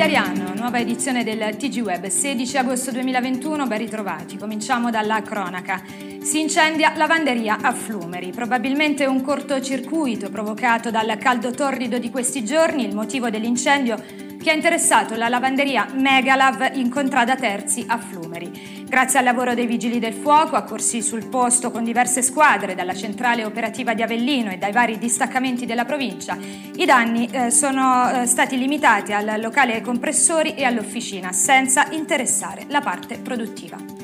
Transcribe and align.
Città 0.00 0.12
di 0.12 0.16
Ariano, 0.16 0.54
nuova 0.54 0.78
edizione 0.78 1.24
del 1.24 1.56
TG 1.58 1.82
Web, 1.82 2.06
16 2.06 2.56
agosto 2.56 2.90
2021, 2.90 3.66
ben 3.66 3.76
ritrovati. 3.76 4.38
Cominciamo 4.38 4.88
dalla 4.88 5.20
cronaca. 5.20 5.82
Si 6.22 6.40
incendia 6.40 6.94
lavanderia 6.96 7.58
a 7.60 7.70
Flumeri, 7.72 8.30
probabilmente 8.30 9.04
un 9.04 9.20
cortocircuito 9.20 10.30
provocato 10.30 10.90
dal 10.90 11.18
caldo 11.18 11.50
torrido 11.50 11.98
di 11.98 12.08
questi 12.08 12.46
giorni, 12.46 12.86
il 12.86 12.94
motivo 12.94 13.28
dell'incendio 13.28 14.02
che 14.42 14.50
ha 14.50 14.54
interessato 14.54 15.16
la 15.16 15.28
lavanderia 15.28 15.88
Megalav 15.92 16.70
in 16.74 16.88
Contrada 16.88 17.36
Terzi 17.36 17.84
a 17.86 17.98
Flumeri. 17.98 18.86
Grazie 18.88 19.18
al 19.18 19.24
lavoro 19.26 19.54
dei 19.54 19.66
vigili 19.66 19.98
del 19.98 20.14
fuoco, 20.14 20.56
accorsi 20.56 21.02
sul 21.02 21.26
posto 21.26 21.70
con 21.70 21.84
diverse 21.84 22.22
squadre 22.22 22.74
dalla 22.74 22.94
centrale 22.94 23.44
operativa 23.44 23.92
di 23.92 24.02
Avellino 24.02 24.50
e 24.50 24.56
dai 24.56 24.72
vari 24.72 24.98
distaccamenti 24.98 25.66
della 25.66 25.84
provincia, 25.84 26.38
i 26.76 26.84
danni 26.86 27.28
eh, 27.30 27.50
sono 27.50 28.10
eh, 28.10 28.26
stati 28.26 28.56
limitati 28.56 29.12
al 29.12 29.38
locale 29.40 29.80
compressori 29.82 30.54
e 30.54 30.64
all'officina, 30.64 31.32
senza 31.32 31.88
interessare 31.90 32.64
la 32.68 32.80
parte 32.80 33.18
produttiva. 33.18 33.99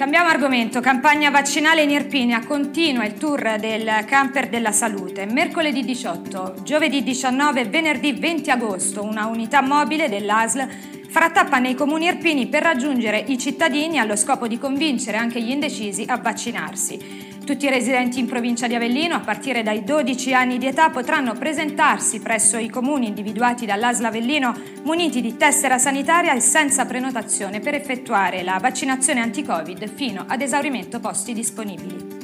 Cambiamo 0.00 0.30
argomento, 0.30 0.80
campagna 0.80 1.28
vaccinale 1.28 1.82
in 1.82 1.90
Irpinia, 1.90 2.42
continua 2.42 3.04
il 3.04 3.18
tour 3.18 3.58
del 3.60 3.86
camper 4.06 4.48
della 4.48 4.72
salute. 4.72 5.26
Mercoledì 5.26 5.84
18, 5.84 6.54
giovedì 6.62 7.02
19 7.02 7.60
e 7.60 7.64
venerdì 7.66 8.12
20 8.14 8.50
agosto 8.50 9.04
una 9.04 9.26
unità 9.26 9.60
mobile 9.60 10.08
dell'ASL 10.08 10.68
farà 11.10 11.30
tappa 11.30 11.58
nei 11.58 11.74
comuni 11.74 12.06
irpini 12.06 12.46
per 12.46 12.62
raggiungere 12.62 13.22
i 13.26 13.36
cittadini 13.36 13.98
allo 13.98 14.16
scopo 14.16 14.48
di 14.48 14.56
convincere 14.56 15.18
anche 15.18 15.42
gli 15.42 15.50
indecisi 15.50 16.06
a 16.06 16.16
vaccinarsi. 16.16 17.19
Tutti 17.44 17.66
i 17.66 17.70
residenti 17.70 18.18
in 18.18 18.26
provincia 18.26 18.66
di 18.66 18.74
Avellino, 18.74 19.14
a 19.14 19.20
partire 19.20 19.62
dai 19.62 19.82
12 19.82 20.32
anni 20.34 20.58
di 20.58 20.66
età, 20.66 20.90
potranno 20.90 21.34
presentarsi 21.34 22.20
presso 22.20 22.58
i 22.58 22.68
comuni 22.68 23.08
individuati 23.08 23.66
dall'ASL 23.66 24.04
Avellino 24.04 24.54
muniti 24.82 25.20
di 25.20 25.36
tessera 25.36 25.78
sanitaria 25.78 26.34
e 26.34 26.40
senza 26.40 26.84
prenotazione 26.86 27.60
per 27.60 27.74
effettuare 27.74 28.42
la 28.42 28.58
vaccinazione 28.60 29.20
anti-Covid 29.20 29.92
fino 29.92 30.24
ad 30.28 30.42
esaurimento 30.42 31.00
posti 31.00 31.32
disponibili. 31.32 32.19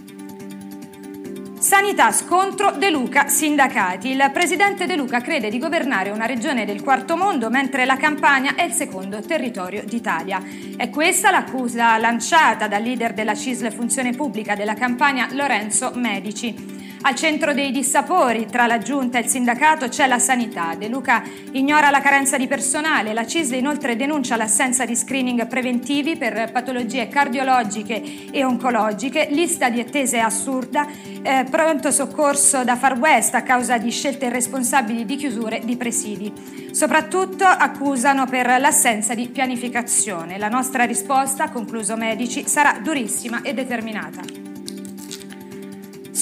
Sanità 1.79 2.11
scontro 2.11 2.71
De 2.71 2.89
Luca 2.89 3.29
sindacati. 3.29 4.09
Il 4.09 4.31
presidente 4.33 4.87
De 4.87 4.97
Luca 4.97 5.21
crede 5.21 5.51
di 5.51 5.59
governare 5.59 6.09
una 6.09 6.25
regione 6.25 6.65
del 6.65 6.83
quarto 6.83 7.19
mondo 7.19 7.51
mentre 7.51 7.85
la 7.85 7.99
Campania 7.99 8.55
è 8.55 8.63
il 8.63 8.73
secondo 8.73 9.21
territorio 9.21 9.85
d'Italia. 9.85 10.43
È 10.75 10.89
questa 10.89 11.31
l'accusa 11.31 11.99
lanciata 11.99 12.67
dal 12.67 12.83
leader 12.83 13.13
della 13.13 13.35
CISL 13.35 13.71
Funzione 13.71 14.13
Pubblica 14.13 14.55
della 14.55 14.73
Campania 14.73 15.29
Lorenzo 15.33 15.93
Medici. 15.95 16.86
Al 17.07 17.15
centro 17.15 17.55
dei 17.55 17.71
dissapori 17.71 18.47
tra 18.47 18.67
la 18.67 18.79
giunta 18.79 19.19
e 19.19 19.21
il 19.21 19.29
sindacato 19.29 19.87
c'è 19.87 20.09
la 20.09 20.19
sanità. 20.19 20.75
De 20.77 20.89
Luca 20.89 21.23
ignora 21.53 21.89
la 21.91 22.01
carenza 22.01 22.37
di 22.37 22.49
personale. 22.49 23.13
La 23.13 23.25
CISL 23.25 23.55
inoltre 23.55 23.95
denuncia 23.95 24.35
l'assenza 24.35 24.85
di 24.85 24.97
screening 24.97 25.47
preventivi 25.47 26.17
per 26.17 26.51
patologie 26.51 27.07
cardiologiche 27.07 28.33
e 28.33 28.43
oncologiche, 28.43 29.29
lista 29.31 29.69
di 29.69 29.79
attese 29.79 30.19
assurda, 30.19 30.89
eh, 31.23 31.47
pronto 31.49 31.93
soccorso 31.93 32.65
da 32.65 32.75
Far 32.75 32.99
West 32.99 33.37
a 33.37 33.43
causa 33.43 33.79
di 33.79 33.93
scelte 33.93 34.27
irresponsabili 34.27 35.05
di 35.05 35.15
chiusure 35.15 35.61
di 35.63 35.77
presidi. 35.77 36.33
Soprattutto 36.73 37.45
accusano 37.45 38.27
per 38.27 38.59
l'assenza 38.59 39.15
di 39.15 39.29
pianificazione. 39.29 40.39
La 40.39 40.49
nostra 40.49 40.83
risposta, 40.83 41.51
concluso 41.51 41.97
Medici, 41.97 42.49
sarà 42.49 42.81
durissima 42.83 43.43
e 43.43 43.55
determinata. 43.55 44.46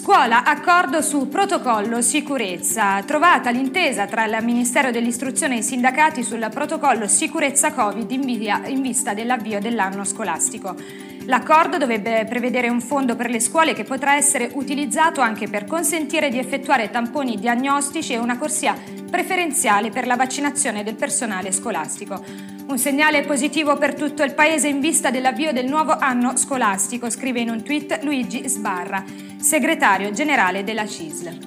Scuola, 0.05 0.45
accordo 0.45 1.01
su 1.01 1.31
protocollo 1.31 2.03
sicurezza. 2.03 3.03
Trovata 3.05 3.49
l'intesa 3.49 4.05
tra 4.05 4.27
il 4.27 4.37
Ministero 4.45 4.91
dell'Istruzione 4.91 5.55
e 5.55 5.59
i 5.61 5.63
sindacati 5.63 6.23
sul 6.23 6.47
protocollo 6.53 7.09
sicurezza 7.09 7.73
Covid 7.73 8.11
in, 8.11 8.21
via, 8.21 8.67
in 8.67 8.83
vista 8.83 9.15
dell'avvio 9.15 9.61
dell'anno 9.61 10.05
scolastico. 10.05 10.77
L'accordo 11.25 11.79
dovrebbe 11.79 12.27
prevedere 12.29 12.69
un 12.69 12.83
fondo 12.83 13.17
per 13.17 13.31
le 13.31 13.41
scuole 13.41 13.73
che 13.73 13.85
potrà 13.85 14.15
essere 14.15 14.51
utilizzato 14.53 15.23
anche 15.23 15.49
per 15.49 15.65
consentire 15.65 16.29
di 16.29 16.39
effettuare 16.39 16.91
tamponi 16.91 17.39
diagnostici 17.39 18.13
e 18.13 18.19
una 18.19 18.37
corsia 18.37 18.77
preferenziale 19.11 19.89
per 19.89 20.07
la 20.07 20.17
vaccinazione 20.17 20.85
del 20.85 20.97
personale 20.97 21.51
scolastico. 21.51 22.54
Un 22.67 22.79
segnale 22.79 23.23
positivo 23.23 23.77
per 23.77 23.95
tutto 23.95 24.23
il 24.23 24.33
Paese 24.33 24.69
in 24.69 24.81
vista 24.81 25.11
dell'avvio 25.11 25.53
del 25.53 25.67
nuovo 25.67 25.97
anno 25.99 26.37
scolastico, 26.37 27.11
scrive 27.11 27.41
in 27.41 27.51
un 27.51 27.63
tweet 27.63 28.03
Luigi 28.03 28.49
Sbarra, 28.49 29.05
segretario 29.37 30.11
generale 30.13 30.65
della 30.65 30.87
CISL. 30.87 31.39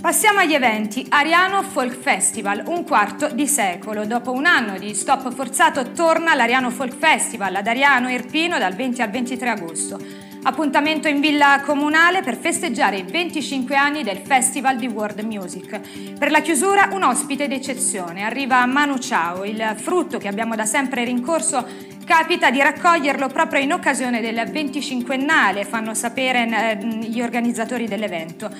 Passiamo 0.00 0.40
agli 0.40 0.52
eventi. 0.52 1.06
Ariano 1.08 1.62
Folk 1.62 1.96
Festival, 1.96 2.64
un 2.66 2.84
quarto 2.84 3.28
di 3.28 3.46
secolo. 3.46 4.04
Dopo 4.04 4.32
un 4.32 4.46
anno 4.46 4.76
di 4.78 4.94
stop 4.94 5.32
forzato 5.32 5.92
torna 5.92 6.34
l'Ariano 6.34 6.70
Folk 6.70 6.94
Festival 6.94 7.54
ad 7.54 7.66
Ariano 7.66 8.10
Irpino 8.10 8.58
dal 8.58 8.74
20 8.74 9.00
al 9.00 9.10
23 9.10 9.48
agosto. 9.48 10.23
Appuntamento 10.46 11.08
in 11.08 11.20
villa 11.20 11.62
comunale 11.64 12.20
per 12.20 12.36
festeggiare 12.36 12.98
i 12.98 13.02
25 13.02 13.76
anni 13.76 14.02
del 14.02 14.18
Festival 14.18 14.76
di 14.76 14.86
World 14.86 15.20
Music. 15.20 15.80
Per 16.18 16.30
la 16.30 16.42
chiusura 16.42 16.90
un 16.92 17.02
ospite 17.02 17.48
d'eccezione. 17.48 18.24
Arriva 18.24 18.66
Manu 18.66 18.98
Ciao, 18.98 19.44
il 19.44 19.74
frutto 19.76 20.18
che 20.18 20.28
abbiamo 20.28 20.54
da 20.54 20.66
sempre 20.66 21.02
rincorso 21.04 21.66
capita 22.04 22.50
di 22.50 22.60
raccoglierlo 22.60 23.28
proprio 23.28 23.62
in 23.62 23.72
occasione 23.72 24.20
del 24.20 24.36
25ennale, 24.36 25.64
fanno 25.64 25.94
sapere 25.94 26.46
eh, 26.46 26.84
gli 26.84 27.22
organizzatori 27.22 27.88
dell'evento. 27.88 28.50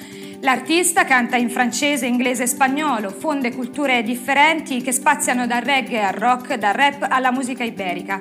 L'artista 0.40 1.04
canta 1.04 1.36
in 1.36 1.50
francese, 1.50 2.06
inglese 2.06 2.44
e 2.44 2.46
spagnolo, 2.46 3.10
fonde 3.10 3.52
culture 3.52 4.02
differenti 4.02 4.80
che 4.80 4.92
spaziano 4.92 5.46
dal 5.46 5.60
reggae 5.60 6.02
al 6.02 6.14
rock, 6.14 6.54
dal 6.54 6.72
rap 6.72 7.06
alla 7.10 7.30
musica 7.30 7.62
iberica. 7.62 8.18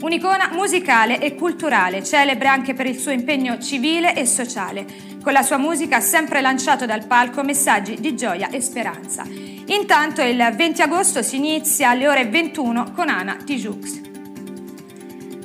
Un'icona 0.00 0.48
musicale 0.52 1.20
e 1.20 1.34
culturale, 1.34 2.02
celebre 2.02 2.48
anche 2.48 2.72
per 2.72 2.86
il 2.86 2.98
suo 2.98 3.10
impegno 3.10 3.58
civile 3.58 4.14
e 4.14 4.24
sociale. 4.24 4.86
Con 5.22 5.34
la 5.34 5.42
sua 5.42 5.58
musica 5.58 5.96
ha 5.96 6.00
sempre 6.00 6.40
lanciato 6.40 6.86
dal 6.86 7.04
palco 7.04 7.42
messaggi 7.42 7.96
di 8.00 8.16
gioia 8.16 8.48
e 8.48 8.62
speranza. 8.62 9.24
Intanto 9.26 10.22
il 10.22 10.54
20 10.56 10.80
agosto 10.80 11.22
si 11.22 11.36
inizia 11.36 11.90
alle 11.90 12.08
ore 12.08 12.24
21 12.24 12.92
con 12.94 13.10
Ana 13.10 13.36
Tijux. 13.44 14.00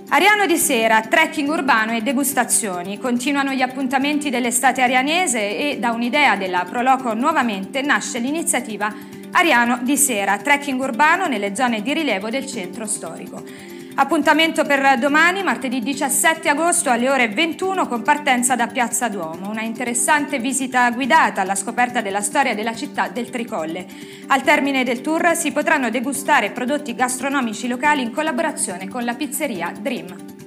Ariano 0.08 0.46
di 0.46 0.56
sera, 0.56 1.02
trekking 1.02 1.50
urbano 1.50 1.92
e 1.92 2.02
degustazioni. 2.02 2.98
Continuano 2.98 3.52
gli 3.52 3.62
appuntamenti 3.62 4.30
dell'estate 4.30 4.82
arianese 4.82 5.58
e 5.58 5.78
da 5.80 5.92
un'idea 5.92 6.38
della 6.38 6.64
Proloco 6.64 7.14
nuovamente 7.14 7.82
nasce 7.82 8.20
l'iniziativa 8.20 8.94
Ariano 9.32 9.80
di 9.82 9.98
sera, 9.98 10.38
trekking 10.38 10.80
urbano 10.80 11.28
nelle 11.28 11.54
zone 11.54 11.82
di 11.82 11.92
rilievo 11.92 12.30
del 12.30 12.46
centro 12.46 12.86
storico. 12.86 13.75
Appuntamento 13.98 14.66
per 14.66 15.00
domani, 15.00 15.42
martedì 15.42 15.80
17 15.80 16.50
agosto 16.50 16.90
alle 16.90 17.10
ore 17.10 17.30
21 17.30 17.88
con 17.88 18.02
partenza 18.02 18.54
da 18.54 18.68
Piazza 18.68 19.08
Duomo. 19.08 19.50
Una 19.50 19.62
interessante 19.62 20.38
visita 20.38 20.92
guidata 20.92 21.40
alla 21.40 21.56
scoperta 21.56 22.02
della 22.02 22.20
storia 22.20 22.54
della 22.54 22.76
città 22.76 23.08
del 23.08 23.30
Tricolle. 23.30 23.86
Al 24.28 24.42
termine 24.42 24.84
del 24.84 25.00
tour 25.00 25.34
si 25.36 25.54
potranno 25.54 25.90
degustare 25.90 26.52
prodotti 26.52 26.94
gastronomici 26.94 27.70
locali 27.70 28.02
in 28.02 28.12
collaborazione 28.12 28.90
con 28.90 29.06
la 29.06 29.14
pizzeria 29.14 29.72
Dream. 29.80 30.45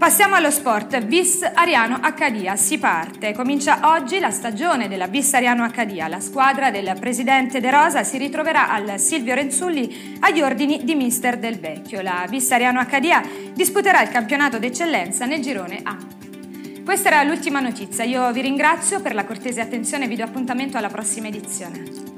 Passiamo 0.00 0.34
allo 0.34 0.50
sport. 0.50 1.04
Vis 1.04 1.42
Ariano 1.42 1.98
Accadia 2.00 2.56
si 2.56 2.78
parte. 2.78 3.34
Comincia 3.34 3.80
oggi 3.82 4.18
la 4.18 4.30
stagione 4.30 4.88
della 4.88 5.06
Vis 5.08 5.34
Ariano 5.34 5.62
Accadia. 5.62 6.08
La 6.08 6.20
squadra 6.20 6.70
del 6.70 6.96
presidente 6.98 7.60
De 7.60 7.70
Rosa 7.70 8.02
si 8.02 8.16
ritroverà 8.16 8.70
al 8.70 8.98
Silvio 8.98 9.34
Renzulli 9.34 10.16
agli 10.20 10.40
ordini 10.40 10.84
di 10.84 10.94
mister 10.94 11.38
Del 11.38 11.58
Vecchio. 11.58 12.00
La 12.00 12.24
Vis 12.30 12.50
Ariano 12.50 12.80
Accadia 12.80 13.22
disputerà 13.52 14.00
il 14.00 14.08
campionato 14.08 14.58
d'eccellenza 14.58 15.26
nel 15.26 15.42
girone 15.42 15.80
A. 15.82 15.98
Questa 16.82 17.08
era 17.10 17.22
l'ultima 17.22 17.60
notizia. 17.60 18.02
Io 18.02 18.32
vi 18.32 18.40
ringrazio 18.40 19.02
per 19.02 19.12
la 19.12 19.26
cortese 19.26 19.60
attenzione 19.60 20.06
e 20.06 20.08
vi 20.08 20.16
do 20.16 20.24
appuntamento 20.24 20.78
alla 20.78 20.88
prossima 20.88 21.26
edizione. 21.26 22.09